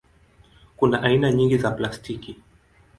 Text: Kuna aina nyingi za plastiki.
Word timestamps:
Kuna 0.77 1.01
aina 1.01 1.31
nyingi 1.31 1.57
za 1.57 1.71
plastiki. 1.71 2.37